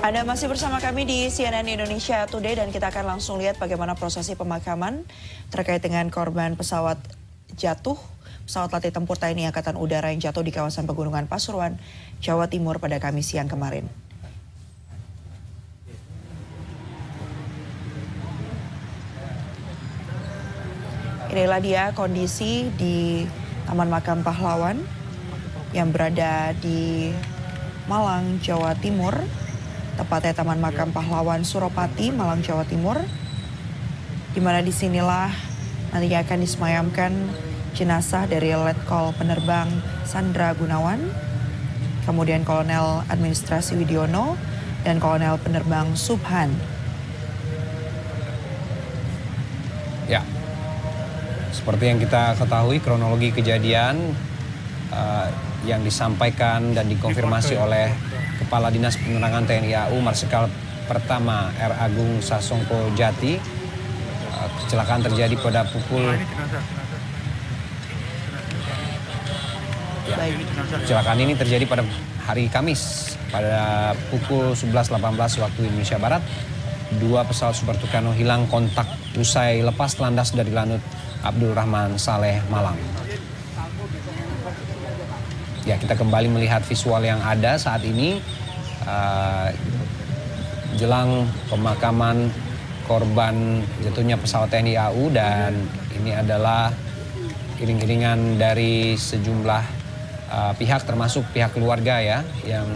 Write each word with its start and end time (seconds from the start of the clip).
Anda 0.00 0.24
masih 0.24 0.48
bersama 0.48 0.80
kami 0.80 1.04
di 1.04 1.28
CNN 1.28 1.68
Indonesia 1.68 2.24
Today 2.24 2.56
dan 2.56 2.72
kita 2.72 2.88
akan 2.88 3.04
langsung 3.04 3.36
lihat 3.36 3.60
bagaimana 3.60 3.92
prosesi 3.92 4.32
pemakaman 4.32 5.04
terkait 5.52 5.84
dengan 5.84 6.08
korban 6.08 6.56
pesawat 6.56 6.96
jatuh 7.52 8.00
pesawat 8.48 8.72
latih 8.72 8.96
tempur 8.96 9.20
TNI 9.20 9.52
Angkatan 9.52 9.76
Udara 9.76 10.08
yang 10.08 10.24
jatuh 10.24 10.40
di 10.40 10.56
kawasan 10.56 10.88
Pegunungan 10.88 11.28
Pasuruan, 11.28 11.76
Jawa 12.24 12.48
Timur 12.48 12.80
pada 12.80 12.96
Kamis 12.96 13.28
siang 13.28 13.44
kemarin. 13.44 13.92
Inilah 21.28 21.60
dia 21.60 21.84
kondisi 21.92 22.72
di 22.80 23.28
Taman 23.68 23.92
Makam 23.92 24.24
Pahlawan 24.24 24.80
yang 25.76 25.92
berada 25.92 26.56
di 26.56 27.12
Malang, 27.84 28.40
Jawa 28.40 28.72
Timur 28.80 29.12
tepatnya 29.98 30.36
Taman 30.36 30.62
Makam 30.62 30.94
Pahlawan 30.94 31.42
Suropati, 31.42 32.14
Malang, 32.14 32.44
Jawa 32.44 32.62
Timur, 32.66 33.00
di 34.30 34.40
mana 34.42 34.62
di 34.62 34.70
sinilah 34.70 35.30
nantinya 35.90 36.22
akan 36.22 36.38
disemayamkan 36.38 37.12
jenazah 37.74 38.26
dari 38.26 38.54
Letkol 38.54 39.14
Penerbang 39.18 39.66
Sandra 40.06 40.54
Gunawan, 40.54 41.02
kemudian 42.06 42.46
Kolonel 42.46 43.02
Administrasi 43.10 43.74
Widiono, 43.78 44.38
dan 44.86 45.02
Kolonel 45.02 45.38
Penerbang 45.42 45.94
Subhan. 45.98 46.54
Ya, 50.10 50.26
seperti 51.54 51.86
yang 51.86 51.98
kita 52.02 52.34
ketahui 52.34 52.82
kronologi 52.82 53.30
kejadian 53.30 54.14
uh, 54.92 55.26
yang 55.64 55.82
disampaikan 55.84 56.72
dan 56.74 56.88
dikonfirmasi 56.88 57.56
oleh 57.58 57.92
Kepala 58.40 58.72
Dinas 58.72 58.96
Penerangan 58.96 59.44
TNI 59.44 59.72
AU 59.88 59.98
Marsikal 60.00 60.48
Pertama 60.88 61.54
R. 61.54 61.74
Agung 61.78 62.18
Sasongko 62.18 62.90
Jati. 62.98 63.38
Eh, 64.40 64.48
kecelakaan 64.64 65.06
terjadi 65.06 65.34
pada 65.38 65.62
pukul 65.68 66.18
Ya, 70.10 70.26
kecelakaan 70.82 71.22
ini 71.22 71.38
terjadi 71.38 71.62
pada 71.70 71.86
hari 72.26 72.50
Kamis 72.50 73.14
pada 73.30 73.94
pukul 74.10 74.58
11.18 74.58 74.98
waktu 75.38 75.60
Indonesia 75.70 76.02
Barat. 76.02 76.22
Dua 76.98 77.22
pesawat 77.22 77.54
Super 77.54 77.78
Tucano 77.78 78.10
hilang 78.10 78.50
kontak 78.50 78.90
usai 79.14 79.62
lepas 79.62 79.94
landas 80.02 80.34
dari 80.34 80.50
Lanut 80.50 80.82
Abdul 81.22 81.54
Rahman 81.54 81.94
Saleh 81.94 82.42
Malang. 82.50 82.74
Ya, 85.70 85.78
kita 85.78 85.94
kembali 85.94 86.34
melihat 86.34 86.66
visual 86.66 86.98
yang 86.98 87.22
ada 87.22 87.54
saat 87.54 87.86
ini. 87.86 88.18
Uh, 88.82 89.54
jelang 90.74 91.30
pemakaman 91.46 92.26
korban 92.90 93.62
jatuhnya 93.78 94.18
pesawat 94.18 94.50
TNI 94.50 94.74
AU 94.90 95.14
dan 95.14 95.54
ini 95.94 96.10
adalah 96.10 96.74
iring-iringan 97.62 98.34
dari 98.34 98.98
sejumlah 98.98 99.62
uh, 100.34 100.52
pihak 100.58 100.82
termasuk 100.90 101.22
pihak 101.30 101.54
keluarga 101.54 102.02
ya 102.02 102.18
yang 102.42 102.66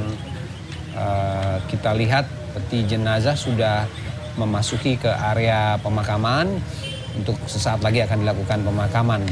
uh, 0.94 1.58
kita 1.66 1.98
lihat 1.98 2.30
peti 2.54 2.86
jenazah 2.86 3.34
sudah 3.34 3.90
memasuki 4.38 5.02
ke 5.02 5.10
area 5.10 5.82
pemakaman. 5.82 6.62
Untuk 7.18 7.42
sesaat 7.50 7.82
lagi 7.82 8.06
akan 8.06 8.22
dilakukan 8.22 8.62
pemakaman 8.62 9.26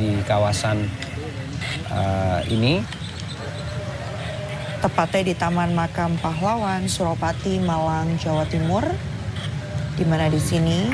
di 0.00 0.16
kawasan 0.24 0.88
uh, 1.92 2.40
ini 2.48 3.01
tepatnya 4.82 5.22
di 5.30 5.34
Taman 5.38 5.78
Makam 5.78 6.18
Pahlawan, 6.18 6.90
Suropati, 6.90 7.62
Malang, 7.62 8.18
Jawa 8.18 8.42
Timur, 8.50 8.82
di 9.94 10.02
mana 10.02 10.26
di 10.26 10.42
sini 10.42 10.90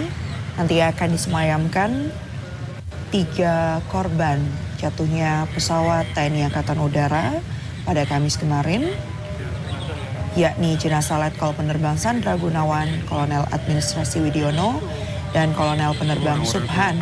nanti 0.61 0.77
akan 0.85 1.09
disemayamkan 1.17 2.13
tiga 3.09 3.81
korban 3.89 4.45
jatuhnya 4.77 5.49
pesawat 5.57 6.05
TNI 6.13 6.53
Angkatan 6.53 6.85
Udara 6.85 7.41
pada 7.89 8.05
Kamis 8.05 8.37
kemarin, 8.37 8.93
yakni 10.37 10.77
jenazah 10.77 11.17
Letkol 11.17 11.57
Penerbang 11.57 11.97
Sandra 11.97 12.37
Gunawan, 12.37 13.09
Kolonel 13.09 13.49
Administrasi 13.49 14.21
Widiono, 14.21 14.77
dan 15.33 15.57
Kolonel 15.57 15.97
Penerbang 15.97 16.45
Subhan. 16.45 17.01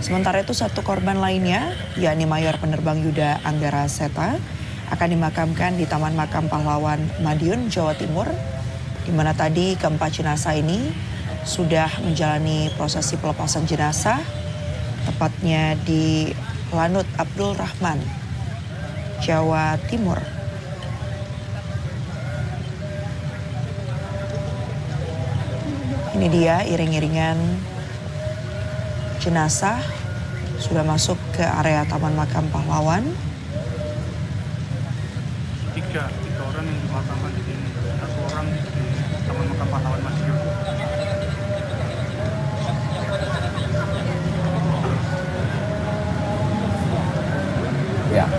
Sementara 0.00 0.40
itu 0.40 0.56
satu 0.56 0.80
korban 0.80 1.20
lainnya, 1.20 1.76
yakni 2.00 2.24
Mayor 2.24 2.56
Penerbang 2.56 3.04
Yuda 3.04 3.44
Anggara 3.44 3.84
Seta, 3.84 4.40
akan 4.94 5.10
dimakamkan 5.18 5.74
di 5.74 5.90
Taman 5.90 6.14
Makam 6.14 6.46
Pahlawan 6.46 7.02
Madiun, 7.18 7.66
Jawa 7.66 7.98
Timur, 7.98 8.30
di 9.02 9.10
mana 9.10 9.34
tadi 9.34 9.74
keempat 9.74 10.22
jenazah 10.22 10.54
ini 10.54 10.94
sudah 11.42 11.90
menjalani 12.06 12.70
prosesi 12.78 13.18
pelepasan 13.18 13.66
jenazah, 13.66 14.22
tepatnya 15.02 15.74
di 15.82 16.30
Lanut 16.70 17.04
Abdul 17.18 17.58
Rahman, 17.58 17.98
Jawa 19.18 19.74
Timur. 19.90 20.22
Ini 26.14 26.26
dia 26.30 26.62
iring-iringan 26.62 27.36
jenazah 29.18 29.82
sudah 30.62 30.86
masuk 30.86 31.18
ke 31.34 31.42
area 31.42 31.82
Taman 31.90 32.14
Makam 32.14 32.46
Pahlawan. 32.54 33.33
Tiga 35.74 36.06
tiga 36.06 36.42
orang 36.54 36.64
yang 36.70 36.78
dimakamkan 36.86 37.30
di 37.34 37.42
sini. 37.50 37.68
Satu 37.98 38.20
orang 38.30 38.46
di 38.46 38.84
Taman 39.26 39.44
Makam 39.50 39.68
Pahlawan 39.74 40.00
Madiun 40.06 40.38
Ya. 48.14 48.30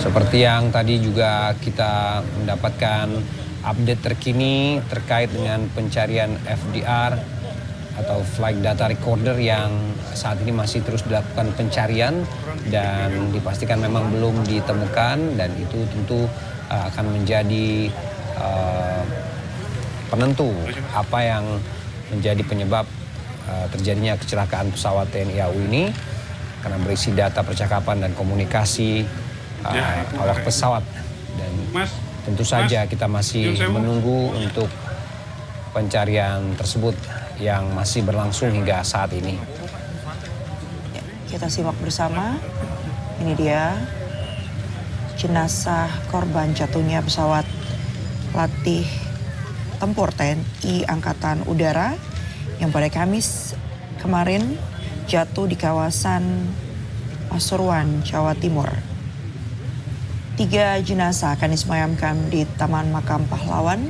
Seperti 0.00 0.40
yang 0.40 0.72
tadi 0.72 0.96
juga 0.96 1.52
kita 1.60 2.24
mendapatkan 2.40 3.12
update 3.60 4.00
terkini 4.00 4.80
terkait 4.88 5.28
dengan 5.28 5.68
pencarian 5.76 6.40
FDR 6.48 7.20
atau 8.02 8.18
flight 8.26 8.58
data 8.58 8.90
recorder 8.90 9.38
yang 9.38 9.70
saat 10.12 10.36
ini 10.42 10.50
masih 10.50 10.82
terus 10.82 11.06
dilakukan 11.06 11.54
pencarian 11.54 12.26
dan 12.68 13.30
dipastikan 13.30 13.78
memang 13.78 14.10
belum 14.10 14.42
ditemukan 14.42 15.38
dan 15.38 15.50
itu 15.54 15.86
tentu 15.86 16.26
uh, 16.66 16.84
akan 16.90 17.14
menjadi 17.14 17.88
uh, 18.36 19.02
penentu 20.10 20.50
apa 20.92 21.18
yang 21.22 21.44
menjadi 22.12 22.42
penyebab 22.44 22.84
uh, 23.48 23.66
terjadinya 23.72 24.18
kecelakaan 24.18 24.68
pesawat 24.74 25.08
TNI 25.14 25.38
AU 25.48 25.56
ini 25.72 25.88
karena 26.62 26.78
berisi 26.82 27.10
data 27.14 27.42
percakapan 27.42 28.06
dan 28.06 28.12
komunikasi 28.14 29.02
uh, 29.66 30.20
awak 30.22 30.46
pesawat. 30.46 30.84
Dan 31.34 31.52
tentu 32.22 32.44
saja 32.46 32.86
kita 32.86 33.10
masih 33.10 33.56
menunggu 33.66 34.30
untuk 34.36 34.70
pencarian 35.72 36.54
tersebut 36.54 36.94
yang 37.40 37.72
masih 37.72 38.04
berlangsung 38.04 38.52
hingga 38.52 38.84
saat 38.84 39.14
ini. 39.16 39.38
Ya, 40.92 41.02
kita 41.30 41.46
simak 41.48 41.76
bersama. 41.80 42.36
Ini 43.22 43.32
dia 43.38 43.78
jenazah 45.16 45.86
korban 46.10 46.50
jatuhnya 46.50 46.98
pesawat 47.04 47.46
latih 48.34 48.82
tempur 49.78 50.10
TNI 50.10 50.88
Angkatan 50.90 51.46
Udara 51.46 51.94
yang 52.58 52.74
pada 52.74 52.90
Kamis 52.90 53.54
kemarin 54.02 54.58
jatuh 55.06 55.46
di 55.46 55.54
kawasan 55.54 56.50
Pasuruan, 57.30 58.04
Jawa 58.04 58.36
Timur. 58.36 58.68
Tiga 60.36 60.80
jenazah 60.80 61.36
akan 61.36 61.50
disemayamkan 61.54 62.28
di 62.28 62.44
Taman 62.58 62.92
Makam 62.92 63.24
Pahlawan 63.28 63.88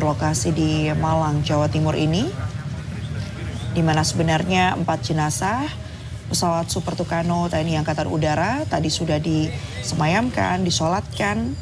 berlokasi 0.00 0.56
di 0.56 0.88
Malang, 0.96 1.44
Jawa 1.44 1.68
Timur 1.68 1.92
ini, 1.92 2.24
di 3.76 3.84
mana 3.84 4.00
sebenarnya 4.00 4.72
empat 4.80 5.12
jenazah 5.12 5.68
pesawat 6.32 6.72
Super 6.72 6.96
Tucano 6.96 7.52
TNI 7.52 7.84
Angkatan 7.84 8.08
Udara 8.08 8.64
tadi 8.64 8.88
sudah 8.88 9.20
disemayamkan, 9.20 10.64
disolatkan 10.64 11.52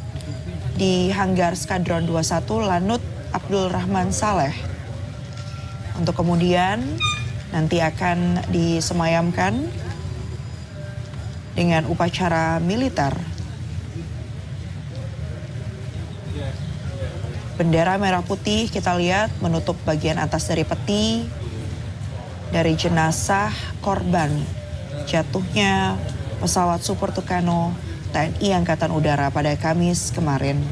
di 0.79 1.11
Hanggar 1.11 1.59
Skadron 1.59 2.07
21 2.07 2.47
Lanut 2.63 3.03
Abdul 3.35 3.75
Rahman 3.75 4.15
Saleh. 4.15 4.55
Untuk 5.99 6.15
kemudian 6.15 6.79
nanti 7.51 7.83
akan 7.83 8.47
disemayamkan 8.55 9.67
dengan 11.59 11.91
upacara 11.91 12.63
militer 12.63 13.19
Bendera 17.59 17.99
merah 17.99 18.23
putih 18.23 18.71
kita 18.71 18.95
lihat 18.95 19.35
menutup 19.43 19.75
bagian 19.83 20.15
atas 20.23 20.47
dari 20.47 20.63
peti 20.63 21.27
dari 22.55 22.79
jenazah 22.79 23.51
korban 23.83 24.31
jatuhnya 25.11 25.99
pesawat 26.39 26.87
Super 26.87 27.11
Tucano 27.11 27.75
TNI 28.15 28.63
Angkatan 28.63 28.95
Udara 28.95 29.35
pada 29.35 29.59
Kamis 29.59 30.15
kemarin. 30.15 30.63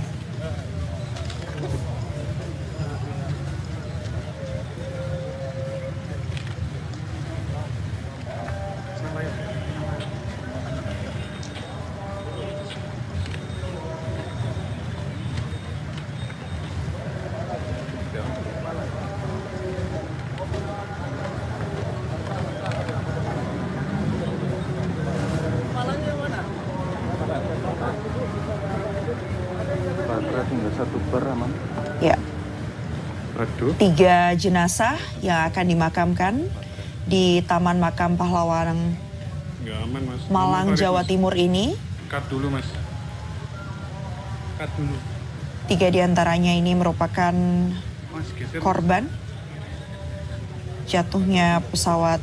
Ya, 31.99 32.17
Aduh. 33.37 33.73
tiga 33.81 34.37
jenazah 34.37 34.97
yang 35.25 35.49
akan 35.49 35.65
dimakamkan 35.65 36.35
di 37.07 37.41
Taman 37.47 37.81
Makam 37.81 38.19
Pahlawan 38.19 38.97
aman 39.87 40.03
mas. 40.07 40.23
Malang, 40.31 40.69
Jawa 40.75 41.03
mas. 41.03 41.09
Timur 41.09 41.35
ini. 41.35 41.75
Cut 42.11 42.25
dulu 42.27 42.51
mas. 42.51 42.67
Cut 44.59 44.71
dulu. 44.75 44.97
Tiga 45.67 45.91
di 45.91 45.99
antaranya 45.99 46.55
ini 46.55 46.79
merupakan 46.79 47.35
Mas 48.15 48.29
geser. 48.39 48.63
korban 48.63 49.11
jatuhnya 50.87 51.59
pesawat 51.75 52.23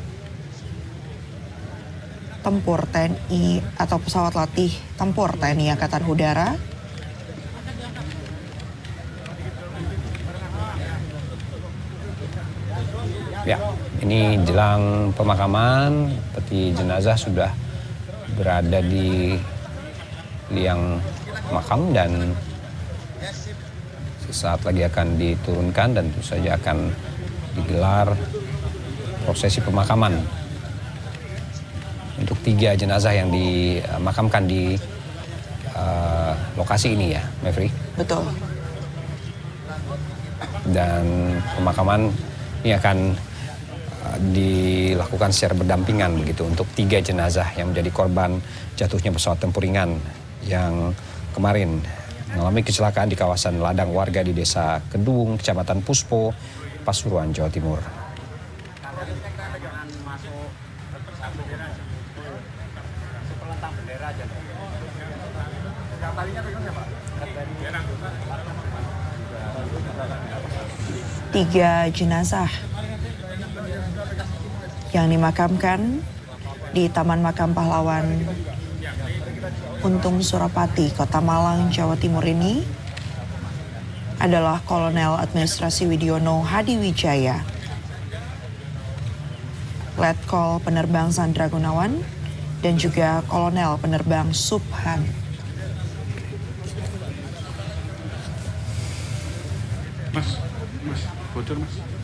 tempur 2.39 2.87
TNI 2.87 3.59
atau 3.75 3.99
pesawat 3.99 4.31
latih 4.39 4.71
tempur 4.95 5.35
TNI 5.35 5.75
Angkatan 5.75 6.07
Udara 6.07 6.55
Ya, 13.43 13.59
ini 13.99 14.39
jelang 14.47 15.11
pemakaman, 15.19 16.15
peti 16.31 16.71
jenazah 16.71 17.19
sudah 17.19 17.51
berada 18.39 18.79
di 18.79 19.35
liang 20.47 21.03
makam 21.51 21.91
dan 21.91 22.31
sesaat 24.23 24.63
lagi 24.63 24.87
akan 24.87 25.19
diturunkan 25.19 25.91
dan 25.91 26.07
tentu 26.07 26.23
saja 26.23 26.55
akan 26.55 26.87
digelar 27.59 28.15
prosesi 29.27 29.59
pemakaman. 29.59 30.23
Untuk 32.23 32.39
tiga 32.47 32.79
jenazah 32.79 33.11
yang 33.11 33.27
dimakamkan 33.27 34.47
di 34.47 34.79
eh, 35.75 36.33
lokasi 36.55 36.95
ini 36.95 37.19
ya, 37.19 37.27
Mevri. 37.43 37.67
Betul. 37.99 38.23
Dan 40.71 41.35
pemakaman 41.59 42.07
ini 42.63 42.71
akan 42.79 42.97
uh, 43.11 43.32
dilakukan 44.33 45.31
secara 45.31 45.55
berdampingan 45.55 46.19
begitu 46.19 46.43
untuk 46.43 46.67
tiga 46.75 46.99
jenazah 46.99 47.47
yang 47.55 47.71
menjadi 47.71 47.91
korban 47.91 48.39
jatuhnya 48.75 49.15
pesawat 49.15 49.39
tempur 49.39 49.63
ringan 49.63 49.95
yang 50.43 50.91
kemarin 51.31 51.79
mengalami 52.33 52.65
kecelakaan 52.65 53.07
di 53.07 53.17
kawasan 53.17 53.61
ladang 53.61 53.93
warga 53.93 54.25
di 54.25 54.33
desa 54.33 54.81
Kedung, 54.89 55.37
Kecamatan 55.37 55.85
Puspo, 55.85 56.33
Pasuruan, 56.81 57.29
Jawa 57.29 57.49
Timur. 57.53 57.79
tiga 71.33 71.89
jenazah 71.89 72.45
yang 74.93 75.09
dimakamkan 75.09 76.05
di 76.69 76.85
Taman 76.85 77.25
Makam 77.25 77.57
Pahlawan 77.57 78.05
Untung 79.81 80.21
Surapati, 80.21 80.93
Kota 80.93 81.19
Malang, 81.19 81.67
Jawa 81.73 81.97
Timur 81.97 82.23
ini 82.23 82.63
adalah 84.21 84.63
Kolonel 84.63 85.19
Administrasi 85.19 85.89
Widiono 85.89 86.39
Hadi 86.45 86.79
Wijaya, 86.79 87.43
Letkol 89.99 90.63
Penerbang 90.63 91.11
Sandra 91.11 91.51
Gunawan, 91.51 91.99
dan 92.63 92.79
juga 92.79 93.19
Kolonel 93.27 93.75
Penerbang 93.81 94.31
Subhan. 94.31 95.03
Mas, 100.15 100.39
mas, 100.87 101.01
bocor 101.35 101.57
mas. 101.59 102.02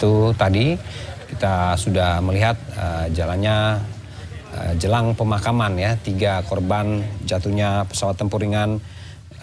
Itu 0.00 0.32
tadi 0.32 0.80
kita 1.28 1.76
sudah 1.76 2.24
melihat 2.24 2.56
uh, 2.72 3.04
jalannya 3.12 3.84
uh, 4.56 4.72
jelang 4.80 5.12
pemakaman 5.12 5.76
ya 5.76 5.92
tiga 6.00 6.40
korban 6.48 7.04
jatuhnya 7.28 7.84
pesawat 7.84 8.16
tempur 8.16 8.40
ringan 8.40 8.80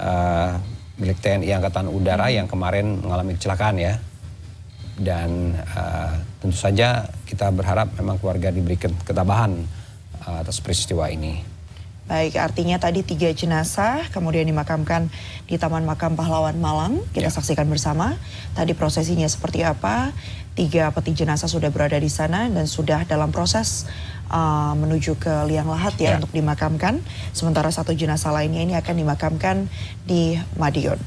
uh, 0.02 0.58
milik 0.98 1.22
TNI 1.22 1.62
Angkatan 1.62 1.94
Udara 1.94 2.34
yang 2.34 2.50
kemarin 2.50 3.06
mengalami 3.06 3.38
kecelakaan 3.38 3.78
ya. 3.78 3.94
Dan 4.98 5.54
uh, 5.78 6.18
tentu 6.42 6.58
saja 6.58 7.06
kita 7.30 7.54
berharap 7.54 7.94
memang 8.02 8.18
keluarga 8.18 8.50
diberikan 8.50 8.90
ketabahan 9.06 9.62
uh, 10.26 10.42
atas 10.42 10.58
peristiwa 10.58 11.06
ini. 11.14 11.57
Baik, 12.08 12.40
artinya 12.40 12.80
tadi 12.80 13.04
tiga 13.04 13.28
jenazah 13.36 14.08
kemudian 14.16 14.48
dimakamkan 14.48 15.12
di 15.44 15.60
Taman 15.60 15.84
Makam 15.84 16.16
Pahlawan 16.16 16.56
Malang. 16.56 17.04
Kita 17.12 17.28
Ya. 17.28 17.36
saksikan 17.36 17.68
bersama 17.68 18.16
tadi 18.56 18.72
prosesinya 18.72 19.28
seperti 19.28 19.68
apa. 19.68 20.16
Tiga 20.56 20.90
peti 20.96 21.12
jenazah 21.14 21.52
sudah 21.52 21.68
berada 21.68 22.00
di 22.00 22.08
sana 22.08 22.48
dan 22.48 22.64
sudah 22.66 23.04
dalam 23.06 23.30
proses 23.36 23.86
uh, 24.32 24.72
menuju 24.74 25.20
ke 25.20 25.52
liang 25.52 25.68
lahat 25.68 26.00
ya, 26.00 26.16
Ya. 26.16 26.24
untuk 26.24 26.32
dimakamkan. 26.32 27.04
Sementara 27.36 27.70
satu 27.76 27.92
jenazah 27.92 28.32
lainnya 28.32 28.64
ini 28.64 28.74
akan 28.80 28.96
dimakamkan 28.98 29.68
di 30.08 30.40
Madiun. 30.56 30.98